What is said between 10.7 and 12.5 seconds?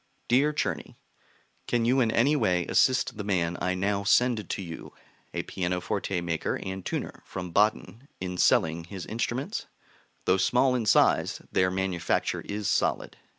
in size, their manufacture